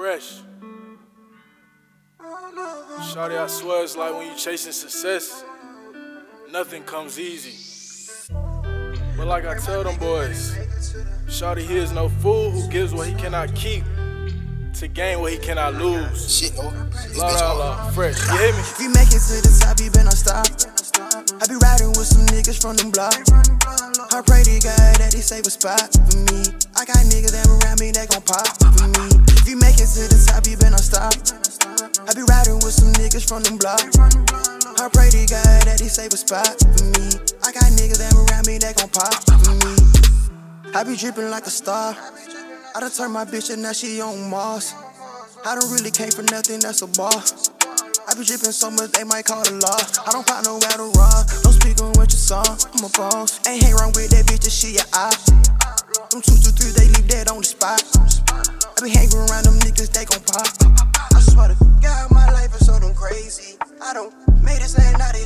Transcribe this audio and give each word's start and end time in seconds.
fresh. 0.00 0.40
Shawty, 3.12 3.36
I 3.36 3.46
swear 3.48 3.84
it's 3.84 3.98
like 3.98 4.14
when 4.14 4.28
you 4.28 4.34
chasing 4.34 4.72
success, 4.72 5.44
nothing 6.50 6.84
comes 6.84 7.20
easy. 7.20 7.52
But 9.18 9.26
like 9.26 9.44
I 9.44 9.58
tell 9.58 9.84
them 9.84 9.98
boys, 9.98 10.56
Shawty, 11.26 11.60
he 11.60 11.76
is 11.76 11.92
no 11.92 12.08
fool 12.08 12.50
who 12.50 12.66
gives 12.70 12.94
what 12.94 13.08
he 13.08 13.14
cannot 13.14 13.54
keep 13.54 13.84
to 14.80 14.88
gain 14.88 15.20
what 15.20 15.34
he 15.34 15.38
cannot 15.38 15.74
lose. 15.74 16.34
Shit, 16.34 16.52
oh, 16.56 16.72
La 17.18 17.28
la 17.28 17.52
la, 17.52 17.90
fresh. 17.90 18.16
You 18.26 18.38
hear 18.38 18.52
me? 18.54 18.58
If 18.58 18.80
you 18.80 18.88
make 18.88 19.08
it 19.08 19.20
to 19.20 19.36
the 19.44 19.52
top, 19.60 19.80
you 19.80 19.90
better 19.90 20.16
stop. 20.16 20.48
I 21.42 21.46
be 21.46 21.56
riding 21.60 21.88
with 21.88 22.08
some 22.08 22.24
niggas 22.32 22.56
from 22.58 22.76
them 22.76 22.90
blocks. 22.90 23.30
I 24.16 24.22
pray 24.24 24.44
to 24.44 24.60
God 24.64 24.96
that 24.96 25.12
he 25.12 25.20
save 25.20 25.46
a 25.46 25.50
spot 25.50 25.92
for 25.92 26.16
me. 26.32 26.40
I 26.74 26.86
got 26.88 27.04
niggas 27.12 27.32
that 27.36 27.44
around 27.44 27.80
me 27.80 27.90
that 27.92 28.08
gon' 28.08 28.22
pop 28.22 28.59
not 30.80 31.12
stop. 31.12 32.00
I 32.08 32.14
be 32.14 32.22
riding 32.24 32.56
with 32.64 32.72
some 32.72 32.92
niggas 32.94 33.28
from 33.28 33.42
them 33.42 33.58
blocks. 33.58 33.98
I 34.80 34.88
pray 34.88 35.10
to 35.10 35.26
God 35.28 35.62
that 35.68 35.78
he 35.80 35.88
save 35.88 36.12
a 36.12 36.16
spot 36.16 36.56
for 36.56 36.84
me. 36.96 37.12
I 37.44 37.52
got 37.52 37.68
niggas 37.76 38.00
that 38.00 38.12
around 38.16 38.46
me 38.46 38.56
that 38.58 38.76
gon' 38.80 38.88
pop 38.88 39.12
for 39.44 39.54
me. 39.60 39.76
I 40.72 40.84
be 40.84 40.96
dripping 40.96 41.28
like 41.28 41.44
a 41.44 41.50
star. 41.50 41.96
I 42.74 42.80
done 42.80 42.90
turned 42.90 43.12
my 43.12 43.24
bitch 43.24 43.52
and 43.52 43.62
now 43.62 43.72
she 43.72 44.00
on 44.00 44.30
Mars. 44.30 44.74
I 45.44 45.54
don't 45.54 45.70
really 45.72 45.90
came 45.90 46.10
for 46.10 46.22
nothing, 46.22 46.60
that's 46.60 46.82
a 46.82 46.86
boss. 46.86 47.50
I 48.08 48.14
be 48.14 48.24
dripping 48.24 48.52
so 48.52 48.70
much 48.70 48.92
they 48.92 49.04
might 49.04 49.24
call 49.24 49.44
the 49.44 49.60
law. 49.60 49.80
I 50.06 50.12
don't 50.12 50.26
pop 50.26 50.44
no 50.44 50.56
raw. 50.96 51.22
Don't 51.42 51.56
speak 51.60 51.80
on 51.82 51.92
what 52.00 52.10
you 52.12 52.18
saw. 52.18 52.42
I'm 52.42 52.84
a 52.84 52.90
boss. 52.96 53.36
Ain't 53.46 53.62
hang 53.62 53.74
wrong 53.74 53.92
with 53.92 54.10
that 54.10 54.24
bitch, 54.24 54.48
that 54.48 54.54
she 54.54 54.80
a 54.80 54.84
op. 54.96 55.14
Them 56.10 56.22
two, 56.22 56.34
two, 56.40 56.50
three, 56.56 56.72
they 56.72 56.88
leave 56.88 57.06
dead 57.06 57.28
on 57.28 57.38
the 57.38 57.44
spot. 57.44 57.84
I 58.80 58.82
be 58.82 58.90
hanging 58.90 59.28
around 59.28 59.44
them 59.44 59.60
niggas, 59.60 59.92
they 59.92 60.08
gon' 60.08 60.19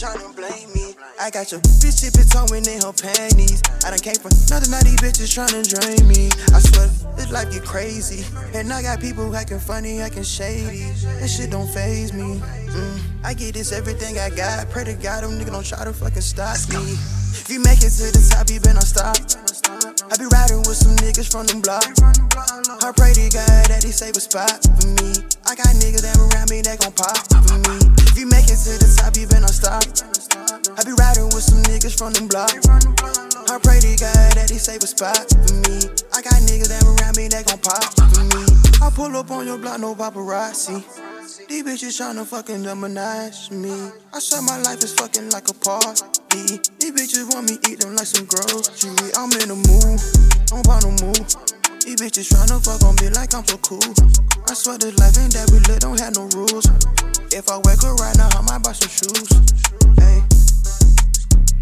tryna 0.00 0.34
blame 0.34 0.72
me. 0.72 0.96
I 1.20 1.28
got 1.28 1.52
your 1.52 1.60
bitch 1.60 2.00
tipping 2.00 2.24
towing 2.32 2.64
in 2.64 2.80
her 2.80 2.96
panties. 2.96 3.60
I 3.84 3.92
done 3.92 4.00
came 4.00 4.16
from 4.16 4.32
nothing, 4.48 4.72
now 4.72 4.80
these 4.80 4.96
bitches 4.96 5.28
tryna 5.28 5.60
drain 5.60 6.08
me. 6.08 6.32
I 6.56 6.60
swear 6.64 6.88
this 7.20 7.30
life 7.30 7.52
get 7.52 7.68
crazy. 7.68 8.24
And 8.56 8.72
I 8.72 8.80
got 8.80 9.00
people 9.00 9.28
acting 9.36 9.60
funny, 9.60 10.00
acting 10.00 10.24
shady. 10.24 10.88
That 11.20 11.28
shit 11.28 11.50
don't 11.50 11.68
phase 11.68 12.14
me. 12.14 12.40
Mm, 12.40 13.00
I 13.22 13.34
get 13.34 13.52
this 13.52 13.72
everything 13.72 14.16
I 14.16 14.30
got. 14.30 14.70
Pray 14.70 14.84
to 14.84 14.94
God, 14.94 15.22
them 15.22 15.36
niggas 15.36 15.52
don't 15.52 15.66
try 15.66 15.84
to 15.84 15.92
fucking 15.92 16.24
stop 16.24 16.56
me. 16.72 16.96
If 17.36 17.50
you 17.50 17.60
make 17.60 17.84
it 17.84 17.92
to 18.00 18.08
the 18.08 18.24
top, 18.32 18.48
you 18.48 18.58
better 18.58 18.80
not 18.80 18.88
stop. 18.88 19.20
I 20.08 20.16
be 20.16 20.24
riding 20.32 20.64
with 20.64 20.80
some 20.80 20.96
niggas 21.04 21.30
from 21.30 21.44
them 21.44 21.60
blocks. 21.60 22.00
I 22.00 22.88
pray 22.96 23.12
to 23.12 23.28
God 23.28 23.68
that 23.68 23.84
he 23.84 23.92
save 23.92 24.16
a 24.16 24.20
spot 24.20 24.64
for 24.64 24.88
me. 24.96 25.12
I 25.44 25.52
got 25.60 25.76
niggas 25.76 26.00
that 26.08 26.16
around 26.16 26.48
me 26.48 26.64
that 26.64 26.80
gon' 26.80 26.96
pop 26.96 27.40
to 28.64 28.76
the 28.76 28.88
top, 29.00 29.16
you 29.16 29.24
not 29.40 29.56
stop. 29.56 29.80
I 30.76 30.84
be 30.84 30.92
riding 30.92 31.32
with 31.32 31.44
some 31.44 31.62
niggas 31.64 31.96
from 31.96 32.12
them 32.12 32.28
blocks. 32.28 32.60
I 33.48 33.56
pray 33.56 33.80
to 33.80 33.92
God 33.96 34.36
that 34.36 34.48
he 34.50 34.58
save 34.60 34.82
a 34.84 34.86
spot 34.86 35.32
for 35.32 35.56
me. 35.64 35.88
I 36.12 36.20
got 36.20 36.36
niggas 36.44 36.68
that 36.68 36.84
around 36.84 37.16
me 37.16 37.28
that 37.32 37.48
gon' 37.48 37.60
pop 37.64 37.88
for 37.96 38.24
me. 38.36 38.44
I 38.84 38.90
pull 38.92 39.16
up 39.16 39.30
on 39.30 39.46
your 39.46 39.56
block, 39.56 39.80
no 39.80 39.94
paparazzi. 39.94 40.84
These 41.48 41.64
bitches 41.64 41.96
tryna 41.96 42.26
fucking 42.26 42.62
demonize 42.62 43.50
me. 43.50 43.72
I 44.12 44.18
swear 44.20 44.42
my 44.42 44.60
life 44.60 44.84
is 44.84 44.92
fucking 44.92 45.30
like 45.30 45.48
a 45.48 45.54
party. 45.54 46.60
These 46.78 46.92
bitches 46.92 47.32
want 47.32 47.48
me 47.48 47.56
eat 47.64 47.80
them 47.80 47.96
like 47.96 48.06
some 48.06 48.26
grocery. 48.26 48.92
I'm 49.16 49.32
in 49.40 49.48
the 49.48 49.56
mood, 49.56 50.00
I'm 50.52 50.68
on 50.68 50.80
the 50.84 50.92
move. 51.00 51.49
These 51.90 51.98
bitches 51.98 52.30
tryna 52.30 52.62
fuck 52.62 52.86
on 52.86 52.94
me 53.02 53.10
like 53.10 53.34
I'm 53.34 53.42
so 53.42 53.58
cool. 53.66 53.82
I 54.46 54.54
swear 54.54 54.78
this 54.78 54.94
life 55.02 55.18
ain't 55.18 55.34
that 55.34 55.50
we 55.50 55.58
live, 55.66 55.82
don't 55.82 55.98
have 55.98 56.14
no 56.14 56.30
rules. 56.38 56.62
If 57.34 57.50
I 57.50 57.58
wake 57.66 57.82
up 57.82 57.98
right 57.98 58.14
now, 58.14 58.30
I 58.30 58.46
might 58.46 58.62
buy 58.62 58.78
some 58.78 58.86
shoes. 58.86 59.26
Hey. 59.98 60.22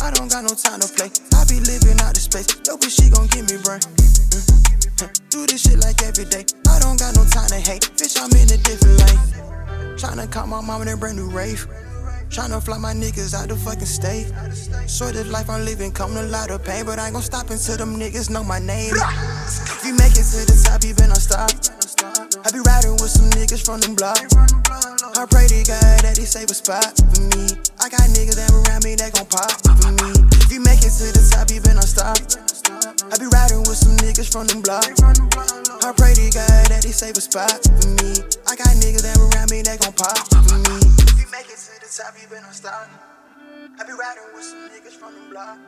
I 0.00 0.08
don't 0.16 0.32
got 0.32 0.48
no 0.48 0.56
time 0.56 0.80
to 0.80 0.88
play. 0.96 1.12
I 1.36 1.44
be 1.44 1.60
living 1.68 2.00
out 2.00 2.16
the 2.16 2.24
space. 2.24 2.48
Yo, 2.64 2.80
bitch, 2.80 2.96
she 2.96 3.12
gon' 3.12 3.28
give 3.36 3.52
me 3.52 3.60
brain. 3.68 3.84
Mm. 3.84 5.12
Do 5.28 5.44
this 5.44 5.60
shit 5.68 5.76
like 5.84 6.00
every 6.00 6.24
day. 6.24 6.48
I 6.72 6.80
don't 6.80 6.96
got 6.96 7.12
no 7.20 7.28
time 7.28 7.52
to 7.52 7.60
hate. 7.60 7.84
Bitch, 8.00 8.16
I'm 8.16 8.32
in 8.32 8.48
a 8.48 8.56
different 8.64 8.96
lane. 9.04 9.20
Tryna 10.00 10.32
call 10.32 10.48
my 10.48 10.64
mom 10.64 10.80
in 10.80 10.88
a 10.88 10.96
brand 10.96 11.20
new 11.20 11.28
rave. 11.28 11.68
Tryna 12.32 12.64
fly 12.64 12.78
my 12.78 12.94
niggas 12.94 13.36
out 13.36 13.52
the 13.52 13.56
fucking 13.60 13.84
state. 13.84 14.32
Swear 14.88 15.12
this 15.12 15.28
life 15.28 15.50
I'm 15.50 15.66
living 15.66 15.92
come 15.92 16.16
a 16.16 16.22
lot 16.22 16.50
of 16.50 16.64
pain, 16.64 16.86
but 16.86 16.98
I 16.98 17.12
ain't 17.12 17.12
gon' 17.12 17.22
stop 17.22 17.50
until 17.50 17.76
them 17.76 18.00
niggas 18.00 18.30
know 18.30 18.42
my 18.42 18.58
name. 18.58 18.96
If 19.84 19.92
you 19.92 20.00
make 20.00 20.16
it 20.16 20.24
to 20.32 20.40
the 20.48 20.56
top, 20.64 20.80
you 20.80 20.96
not 20.96 21.20
stop. 21.20 21.52
I 22.40 22.48
be 22.48 22.64
riding 22.64 22.96
with 23.04 23.12
some 23.12 23.28
niggas 23.36 23.60
from 23.60 23.84
them 23.84 23.92
blocks. 23.92 24.32
I 24.32 25.28
pray 25.28 25.44
to 25.44 25.60
God 25.60 26.00
that 26.00 26.16
he 26.16 26.24
save 26.24 26.48
a 26.48 26.56
spot 26.56 26.96
for 27.12 27.20
me. 27.36 27.52
I 27.84 27.92
got 27.92 28.08
niggas 28.16 28.40
that 28.40 28.48
around 28.48 28.80
me 28.80 28.96
that 28.96 29.12
gon' 29.12 29.28
pop 29.28 29.52
for 29.60 29.92
me. 29.92 30.24
If 30.40 30.48
you 30.48 30.64
make 30.64 30.80
it 30.80 30.88
to 30.88 31.12
the 31.12 31.20
top, 31.28 31.52
you 31.52 31.60
not 31.68 31.84
stop. 31.84 32.16
I 33.12 33.20
be 33.20 33.28
riding 33.28 33.60
with 33.68 33.76
some 33.76 33.92
niggas 34.00 34.32
from 34.32 34.48
them 34.48 34.64
blocks. 34.64 35.04
I 35.04 35.92
pray 35.92 36.16
to 36.16 36.32
God 36.32 36.64
that 36.72 36.80
he 36.80 36.88
save 36.88 37.20
a 37.20 37.24
spot 37.28 37.60
for 37.68 37.92
me. 38.00 38.24
I 38.48 38.56
got 38.56 38.72
niggas 38.80 39.04
that 39.04 39.20
around 39.20 39.52
me 39.52 39.60
that 39.68 39.84
gon' 39.84 39.92
pop 40.00 40.16
for 40.48 40.64
me. 40.64 40.80
If 41.12 41.20
you 41.20 41.28
make 41.28 41.52
it 41.52 41.60
to 41.60 41.76
the 41.76 41.92
top, 41.92 42.16
you 42.16 42.24
not 42.32 42.56
stop. 42.56 42.88
I 43.52 43.84
be 43.84 43.92
riding 43.92 44.32
with 44.32 44.48
some 44.48 44.64
niggas 44.64 44.96
from 44.96 45.12
the 45.12 45.28
block. 45.28 45.60